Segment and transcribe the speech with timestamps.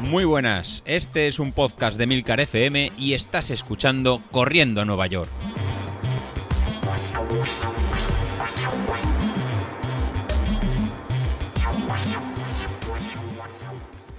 [0.00, 5.06] Muy buenas, este es un podcast de Milcar FM y estás escuchando Corriendo a Nueva
[5.08, 5.28] York.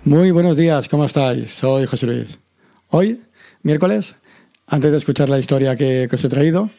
[0.03, 1.51] Muy buenos días, ¿cómo estáis?
[1.51, 2.39] Soy José Luis.
[2.89, 3.21] Hoy,
[3.63, 4.15] miércoles,
[4.65, 6.69] antes de escuchar la historia que, os he traído,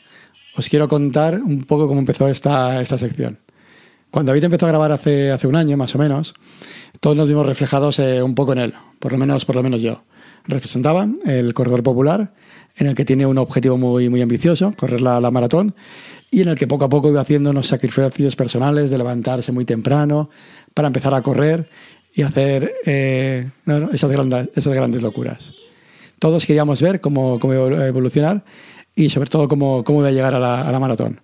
[0.57, 3.39] os quiero contar un poco cómo empezó esta, esta sección.
[4.11, 6.35] Cuando David empezó a grabar hace, hace un año, más o menos,
[7.01, 9.81] todos nos vimos reflejados eh, un poco en él, por lo menos, por lo menos
[9.81, 10.03] yo.
[10.47, 12.33] Representaba el corredor popular,
[12.77, 15.75] en el que tiene un objetivo muy, muy ambicioso, correr la, la maratón,
[16.31, 19.65] y en el que poco a poco iba haciendo unos sacrificios personales de levantarse muy
[19.65, 20.31] temprano
[20.75, 21.69] para empezar a correr
[22.15, 23.49] y hacer eh,
[23.93, 25.53] esas, grandes, esas grandes locuras.
[26.19, 28.45] Todos queríamos ver cómo, cómo iba a evolucionar
[28.95, 31.21] y sobre todo cómo, cómo iba a llegar a la, a la maratón.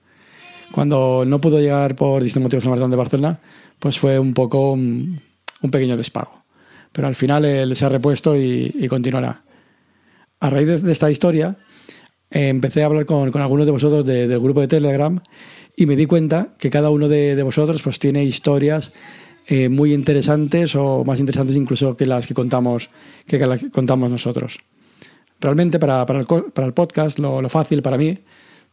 [0.75, 3.41] Cuando no pudo llegar por distintos motivos a la maratón de Barcelona,
[3.79, 5.21] pues fue un poco un,
[5.63, 6.43] un pequeño despago.
[6.91, 9.45] Pero al final él se ha repuesto y, y continuará.
[10.41, 11.59] A raíz de, de esta historia,
[12.29, 15.21] eh, empecé a hablar con, con algunos de vosotros de, del grupo de Telegram
[15.77, 18.91] y me di cuenta que cada uno de, de vosotros pues, tiene historias
[19.47, 22.91] eh, muy interesantes o más interesantes incluso que las que contamos,
[23.29, 24.59] que, que, las que contamos nosotros.
[25.41, 28.19] Realmente para, para, el, para el podcast lo, lo, fácil para mí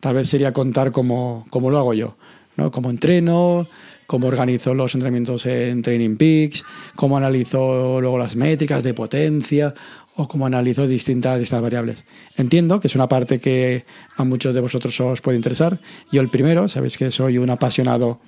[0.02, 2.17] tal vez sería contar cómo, cómo lo hago yo,
[2.57, 2.71] ¿no?
[2.71, 3.67] cómo entreno,
[4.08, 6.66] cómo organizo los entrenamientos en Training Peaks,
[6.97, 9.73] cómo analizo luego las métricas de potencia
[10.16, 12.03] o cómo analizo distintas, distintas variables.
[12.35, 13.85] Entiendo que es una parte que
[14.17, 15.80] a muchos de vosotros os puede interesar.
[16.11, 18.19] Yo el primero, sabéis que soy un apasionado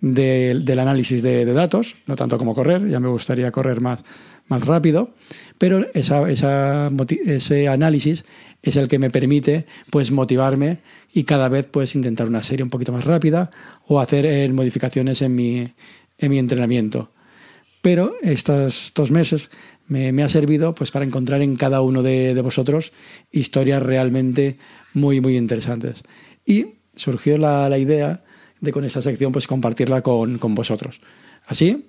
[0.00, 4.04] de, del análisis de, de, datos, no tanto como correr, ya me gustaría correr más,
[4.48, 5.14] más rápido,
[5.58, 6.90] pero esa, esa,
[7.24, 8.24] ese análisis
[8.62, 10.78] es el que me permite pues motivarme
[11.12, 13.50] y cada vez pues intentar una serie un poquito más rápida
[13.86, 15.72] o hacer eh, modificaciones en mi,
[16.18, 17.10] en mi entrenamiento.
[17.80, 19.50] Pero estos, estos meses
[19.86, 22.92] me, me, ha servido pues para encontrar en cada uno de, vosotros
[23.30, 24.58] historias realmente
[24.92, 26.02] muy muy interesantes.
[26.44, 28.24] Y surgió la, la idea
[28.60, 31.00] de con esta sección pues compartirla con vosotros.
[31.46, 31.86] Así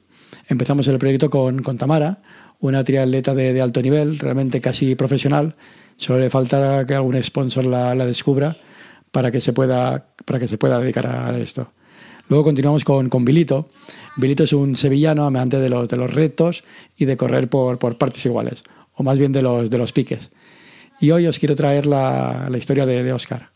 [0.47, 2.19] empezamos el proyecto con, con Tamara,
[2.59, 5.55] una triatleta de, de, alto nivel, realmente casi profesional.
[5.97, 8.57] Solo le falta que algún sponsor la, la, descubra
[9.11, 11.71] para que se pueda, para que se pueda dedicar a esto.
[12.29, 13.69] Luego continuamos con, con Bilito.
[14.17, 16.63] Bilito es un sevillano amante de los, de los retos
[16.97, 18.63] y de correr por, por partes iguales,
[18.93, 20.29] o más bien de los, de los piques.
[20.99, 23.51] Y hoy os quiero traer la, la historia de, de Oscar.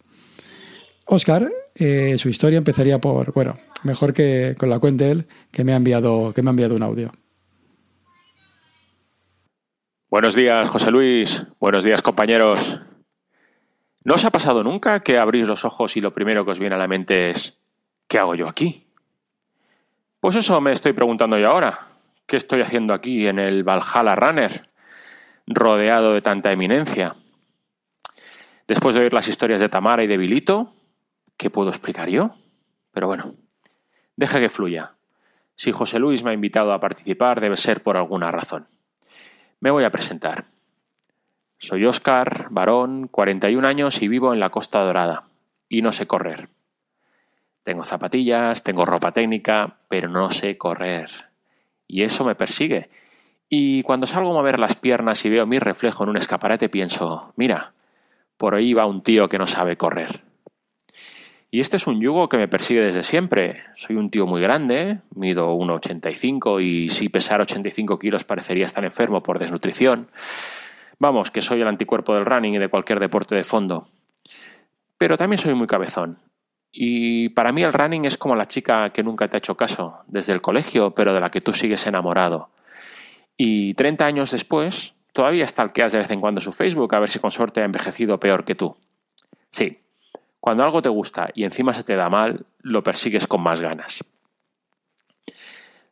[1.14, 5.74] Oscar eh, su historia empezaría por, bueno, mejor que con la cuenta él, que me
[5.74, 7.12] ha enviado, que me ha enviado un audio.
[10.10, 11.46] Buenos días, José Luis.
[11.60, 12.80] Buenos días, compañeros.
[14.06, 16.76] ¿No os ha pasado nunca que abrís los ojos y lo primero que os viene
[16.76, 17.60] a la mente es
[18.08, 18.88] ¿qué hago yo aquí?
[20.22, 21.90] Pues eso me estoy preguntando yo ahora.
[22.26, 24.70] ¿Qué estoy haciendo aquí en el Valhalla Runner,
[25.46, 27.18] rodeado de tanta eminencia?
[28.66, 30.74] Después de oír las historias de Tamara y de Bilito,
[31.42, 32.36] ¿Qué puedo explicar yo?
[32.92, 33.34] Pero bueno,
[34.16, 34.92] deja que fluya.
[35.56, 38.68] Si José Luis me ha invitado a participar, debe ser por alguna razón.
[39.60, 40.46] Me voy a presentar.
[41.58, 45.24] Soy Óscar, varón, 41 años y vivo en la Costa Dorada.
[45.68, 46.50] Y no sé correr.
[47.64, 51.10] Tengo zapatillas, tengo ropa técnica, pero no sé correr.
[51.88, 52.92] Y eso me persigue.
[53.50, 57.34] Y cuando salgo a mover las piernas y veo mi reflejo en un escaparate, pienso,
[57.36, 57.74] mira,
[58.38, 60.30] por ahí va un tío que no sabe correr.
[61.54, 63.64] Y este es un yugo que me persigue desde siempre.
[63.76, 69.22] Soy un tío muy grande, mido 1,85 y si pesar 85 kilos parecería estar enfermo
[69.22, 70.08] por desnutrición.
[70.98, 73.90] Vamos, que soy el anticuerpo del running y de cualquier deporte de fondo.
[74.98, 76.20] Pero también soy muy cabezón.
[76.72, 80.00] Y para mí el running es como la chica que nunca te ha hecho caso,
[80.08, 82.50] desde el colegio, pero de la que tú sigues enamorado.
[83.36, 87.20] Y 30 años después, todavía stalkeas de vez en cuando su Facebook a ver si
[87.20, 88.78] con suerte ha envejecido peor que tú.
[89.52, 89.81] Sí,
[90.42, 94.04] cuando algo te gusta y encima se te da mal, lo persigues con más ganas.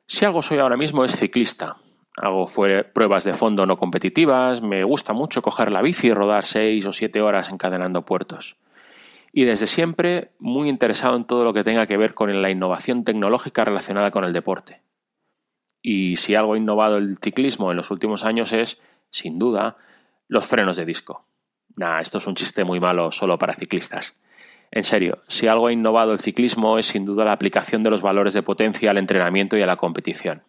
[0.07, 1.77] Si algo soy ahora mismo es ciclista.
[2.17, 2.47] Hago
[2.91, 6.91] pruebas de fondo no competitivas, me gusta mucho coger la bici y rodar seis o
[6.91, 8.57] siete horas encadenando puertos.
[9.31, 13.03] Y desde siempre muy interesado en todo lo que tenga que ver con la innovación
[13.03, 14.81] tecnológica relacionada con el deporte.
[15.83, 18.81] Y si algo ha innovado el ciclismo en los últimos años es,
[19.11, 19.77] sin duda,
[20.27, 21.23] los frenos de disco.
[21.75, 24.17] Nah, esto es un chiste muy malo solo para ciclistas.
[24.71, 28.01] En serio, si algo ha innovado el ciclismo es sin duda la aplicación de los
[28.01, 30.43] valores de potencia al entrenamiento y a la competición.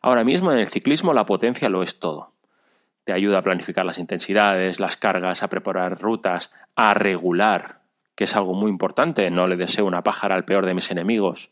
[0.00, 2.32] Ahora mismo en el ciclismo la potencia lo es todo.
[3.04, 7.80] Te ayuda a planificar las intensidades, las cargas, a preparar rutas, a regular,
[8.14, 11.50] que es algo muy importante, no le deseo una pájara al peor de mis enemigos.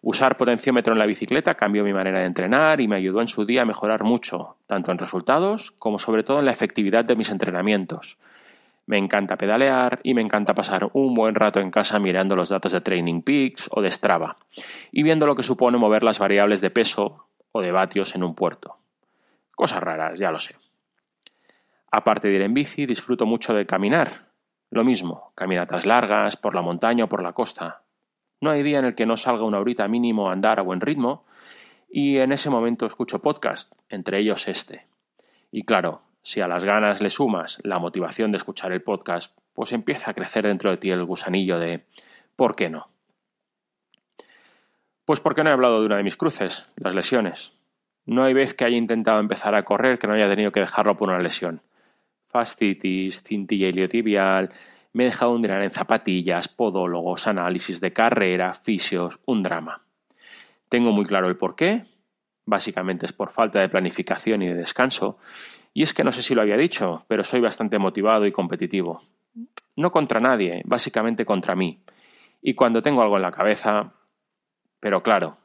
[0.00, 3.44] Usar potenciómetro en la bicicleta cambió mi manera de entrenar y me ayudó en su
[3.44, 7.30] día a mejorar mucho, tanto en resultados como sobre todo en la efectividad de mis
[7.30, 8.18] entrenamientos.
[8.86, 12.72] Me encanta pedalear y me encanta pasar un buen rato en casa mirando los datos
[12.72, 14.36] de Training Peaks o de Strava
[14.90, 18.34] y viendo lo que supone mover las variables de peso o de vatios en un
[18.34, 18.76] puerto.
[19.54, 20.56] Cosas raras, ya lo sé.
[21.90, 24.26] Aparte de ir en bici, disfruto mucho de caminar.
[24.70, 27.82] Lo mismo, caminatas largas, por la montaña o por la costa.
[28.40, 30.80] No hay día en el que no salga una horita mínimo a andar a buen
[30.80, 31.24] ritmo
[31.90, 34.86] y en ese momento escucho podcast, entre ellos este.
[35.50, 39.72] Y claro, si a las ganas le sumas la motivación de escuchar el podcast, pues
[39.72, 41.84] empieza a crecer dentro de ti el gusanillo de
[42.36, 42.88] ¿por qué no?
[45.04, 47.52] Pues porque no he hablado de una de mis cruces, las lesiones.
[48.06, 50.96] No hay vez que haya intentado empezar a correr que no haya tenido que dejarlo
[50.96, 51.60] por una lesión.
[52.28, 54.50] Fascitis, cintilla iliotibial,
[54.92, 59.82] me he dejado hundir en zapatillas, podólogos, análisis de carrera, fisios, un drama.
[60.68, 61.86] Tengo muy claro el por qué.
[62.44, 65.18] Básicamente es por falta de planificación y de descanso.
[65.74, 69.02] Y es que no sé si lo había dicho, pero soy bastante motivado y competitivo.
[69.76, 71.82] No contra nadie, básicamente contra mí.
[72.42, 73.92] Y cuando tengo algo en la cabeza...
[74.80, 75.38] Pero claro,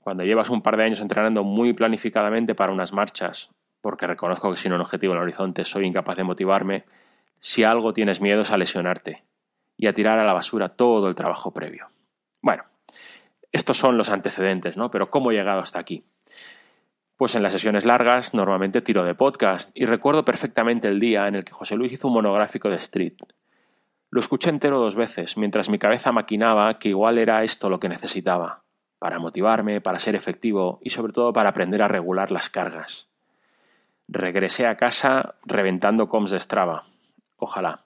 [0.00, 4.58] cuando llevas un par de años entrenando muy planificadamente para unas marchas, porque reconozco que
[4.58, 6.84] sin un objetivo en el horizonte soy incapaz de motivarme,
[7.38, 9.24] si algo tienes miedo es a lesionarte
[9.76, 11.88] y a tirar a la basura todo el trabajo previo.
[12.42, 12.64] Bueno,
[13.52, 14.90] estos son los antecedentes, ¿no?
[14.90, 16.04] Pero ¿cómo he llegado hasta aquí?
[17.20, 21.34] Pues en las sesiones largas normalmente tiro de podcast y recuerdo perfectamente el día en
[21.34, 23.12] el que José Luis hizo un monográfico de Street.
[24.08, 27.90] Lo escuché entero dos veces, mientras mi cabeza maquinaba que igual era esto lo que
[27.90, 28.62] necesitaba,
[28.98, 33.06] para motivarme, para ser efectivo y sobre todo para aprender a regular las cargas.
[34.08, 36.84] Regresé a casa reventando coms de Strava,
[37.36, 37.82] Ojalá.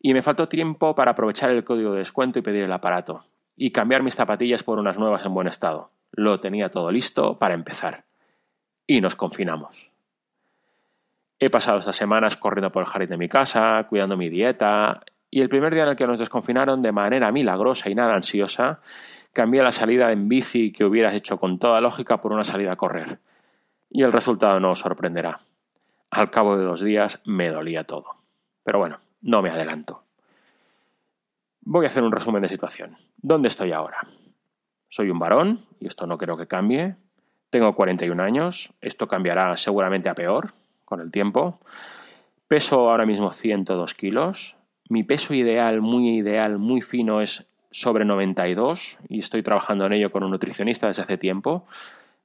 [0.00, 3.24] Y me faltó tiempo para aprovechar el código de descuento y pedir el aparato.
[3.56, 5.90] Y cambiar mis zapatillas por unas nuevas en buen estado.
[6.10, 8.02] Lo tenía todo listo para empezar.
[8.86, 9.90] Y nos confinamos.
[11.38, 15.40] He pasado estas semanas corriendo por el jardín de mi casa, cuidando mi dieta, y
[15.40, 18.80] el primer día en el que nos desconfinaron de manera milagrosa y nada ansiosa,
[19.32, 22.76] cambié la salida en bici que hubieras hecho con toda lógica por una salida a
[22.76, 23.18] correr.
[23.90, 25.40] Y el resultado no os sorprenderá.
[26.10, 28.14] Al cabo de dos días me dolía todo.
[28.62, 30.04] Pero bueno, no me adelanto.
[31.62, 32.96] Voy a hacer un resumen de situación.
[33.16, 34.06] ¿Dónde estoy ahora?
[34.88, 36.94] Soy un varón, y esto no creo que cambie.
[37.54, 40.54] Tengo 41 años, esto cambiará seguramente a peor
[40.84, 41.60] con el tiempo.
[42.48, 44.56] Peso ahora mismo 102 kilos.
[44.88, 50.10] Mi peso ideal, muy ideal, muy fino es sobre 92 y estoy trabajando en ello
[50.10, 51.64] con un nutricionista desde hace tiempo.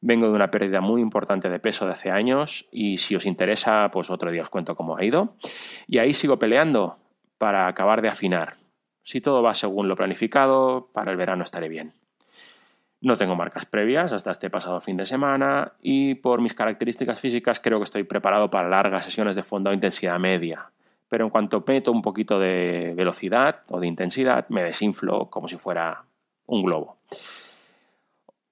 [0.02, 3.92] Vengo de una pérdida muy importante de peso de hace años y si os interesa,
[3.92, 5.36] pues otro día os cuento cómo ha ido.
[5.86, 6.98] Y ahí sigo peleando
[7.38, 8.58] para acabar de afinar.
[9.04, 11.94] Si todo va según lo planificado, para el verano estaré bien.
[13.02, 17.60] No tengo marcas previas hasta este pasado fin de semana y por mis características físicas
[17.62, 20.72] creo que estoy preparado para largas sesiones de fondo a intensidad media.
[21.08, 25.58] Pero en cuanto meto un poquito de velocidad o de intensidad, me desinflo como si
[25.58, 26.04] fuera
[26.46, 26.98] un globo.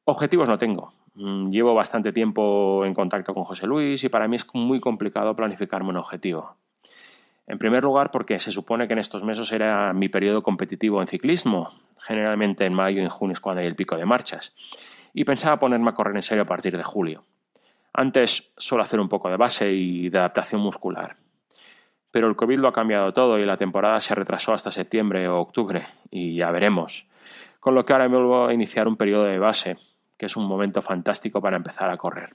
[0.06, 0.94] Objetivos no tengo.
[1.16, 5.36] Mm, llevo bastante tiempo en contacto con José Luis y para mí es muy complicado
[5.36, 6.56] planificarme un objetivo.
[7.48, 11.08] En primer lugar, porque se supone que en estos meses era mi periodo competitivo en
[11.08, 11.72] ciclismo.
[12.00, 14.54] Generalmente en mayo y en junio es cuando hay el pico de marchas.
[15.14, 17.24] Y pensaba ponerme a correr en serio a partir de julio.
[17.94, 21.16] Antes suelo hacer un poco de base y de adaptación muscular.
[22.12, 25.40] Pero el COVID lo ha cambiado todo y la temporada se retrasó hasta septiembre o
[25.40, 27.08] octubre y ya veremos.
[27.60, 29.78] Con lo que ahora me vuelvo a iniciar un periodo de base
[30.18, 32.34] que es un momento fantástico para empezar a correr.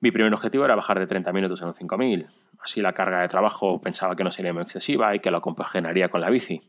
[0.00, 2.26] Mi primer objetivo era bajar de 30 minutos en un 5000.
[2.60, 6.08] Así la carga de trabajo pensaba que no sería muy excesiva y que lo compaginaría
[6.08, 6.62] con la bici.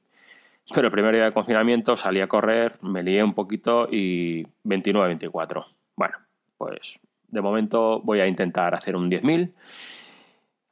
[0.73, 5.65] Pero el primer día de confinamiento salí a correr, me lié un poquito y 29-24.
[5.95, 6.17] Bueno,
[6.57, 9.53] pues de momento voy a intentar hacer un 10.000.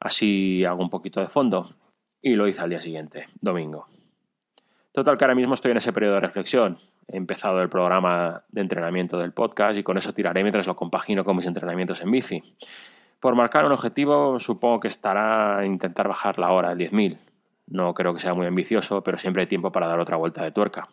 [0.00, 1.74] Así hago un poquito de fondo.
[2.20, 3.86] Y lo hice al día siguiente, domingo.
[4.92, 6.78] Total que ahora mismo estoy en ese periodo de reflexión.
[7.08, 11.24] He empezado el programa de entrenamiento del podcast y con eso tiraré mientras lo compagino
[11.24, 12.42] con mis entrenamientos en bici.
[13.20, 17.18] Por marcar un objetivo, supongo que estará intentar bajar la hora al 10.000.
[17.66, 20.50] No creo que sea muy ambicioso, pero siempre hay tiempo para dar otra vuelta de
[20.50, 20.88] tuerca.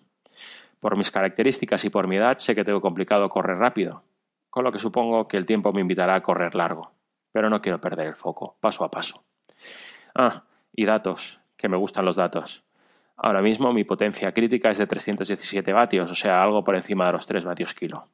[0.79, 4.03] Por mis características y por mi edad, sé que tengo complicado correr rápido,
[4.49, 6.91] con lo que supongo que el tiempo me invitará a correr largo.
[7.31, 9.23] Pero no quiero perder el foco, paso a paso.
[10.15, 12.63] Ah, y datos, que me gustan los datos.
[13.23, 17.11] Ahora mismo mi potencia crítica es de 317 vatios, o sea, algo por encima de
[17.11, 18.07] los 3 vatios kilo.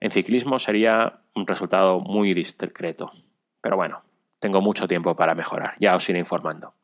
[0.00, 3.12] En ciclismo sería un resultado muy discreto.
[3.60, 4.02] Pero bueno,
[4.40, 6.74] tengo mucho tiempo para mejorar, ya os iré informando.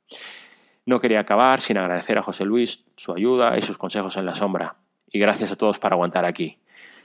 [0.87, 4.37] No quería acabar sin agradecer a José Luis su ayuda y sus consejos en la
[4.37, 4.76] sombra.
[5.12, 6.61] y gracias a todos por aguantar aquí.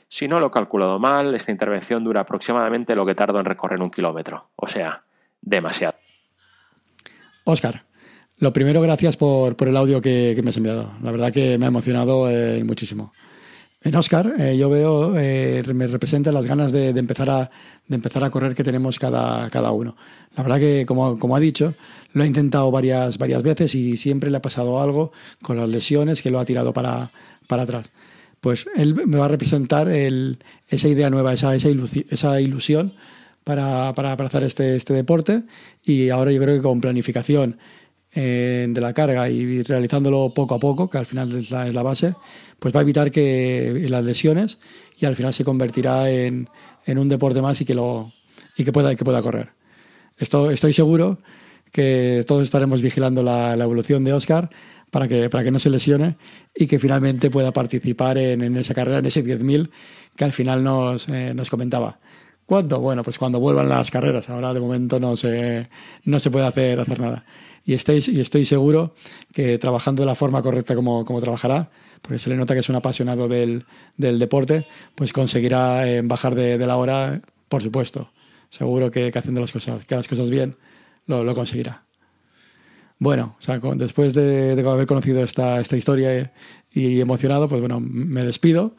[0.09, 3.81] Si no lo he calculado mal, esta intervención dura aproximadamente lo que tardo en recorrer
[3.81, 5.01] un kilómetro, o sea,
[5.41, 5.95] demasiado.
[7.45, 7.84] Oscar,
[8.37, 10.91] lo primero, gracias por, el audio que, me has enviado.
[11.01, 13.13] La verdad que me ha emocionado eh, muchísimo.
[13.81, 17.51] En Oscar eh, yo veo, eh, me representa las ganas de, empezar a,
[17.87, 19.95] de empezar a correr que tenemos cada, cada uno.
[20.35, 21.75] La verdad que, como, como, ha dicho,
[22.13, 25.11] lo ha intentado varias, varias veces y siempre le ha pasado algo
[25.41, 27.11] con las lesiones que lo ha tirado para,
[27.47, 27.85] para atrás.
[28.41, 31.69] Pues él me va a representar el, esa idea nueva, esa, esa,
[32.09, 32.93] esa ilusión
[33.43, 35.43] para, para, hacer este, este deporte
[35.85, 37.59] y ahora yo creo que con planificación
[38.15, 42.15] eh, de la carga y realizándolo poco a poco, que al final es la, base,
[42.59, 44.57] pues va a evitar que las lesiones
[44.97, 46.49] y al final se convertirá en,
[46.85, 48.13] en un deporte más y que, lo,
[48.57, 49.49] y que, pueda, que pueda correr.
[50.17, 51.19] Esto, estoy seguro
[51.71, 54.49] que todos estaremos vigilando la, la, evolución de Oscar
[54.91, 56.15] para que, para que no se lesione
[56.55, 59.69] y que finalmente pueda participar en, en esa carrera, en ese 10.000
[60.15, 61.99] que al final nos, eh, nos comentaba.
[62.45, 62.79] ¿Cuándo?
[62.79, 64.29] Bueno, pues cuando vuelvan las carreras.
[64.29, 65.69] Ahora de momento no se,
[66.03, 67.25] no se puede hacer, hacer nada
[67.65, 68.93] y estoy, y estoy seguro
[69.33, 71.71] que trabajando de la forma correcta como, como trabajará,
[72.01, 73.65] porque se le nota que es un apasionado del,
[73.97, 78.11] del deporte, pues conseguirá eh, bajar de, de, la hora, por supuesto.
[78.49, 80.55] Seguro que, haciendo las cosas, que las cosas bien,
[81.07, 81.83] lo, lo conseguirá.
[82.99, 86.33] Bueno, o sea, después de, haber conocido esta, esta historia
[86.71, 88.75] y, emocionado, pues bueno, me despido,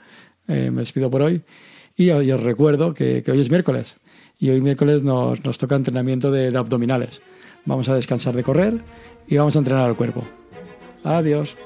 [0.46, 1.42] eh, me despido por hoy
[1.96, 3.96] y, os recuerdo que, que, hoy es miércoles
[4.38, 7.20] y hoy miércoles nos, nos toca entrenamiento de, de abdominales
[7.66, 8.80] vamos a descansar de correr
[9.26, 10.24] y vamos a entrenar al cuerpo.
[11.04, 11.56] Adiós.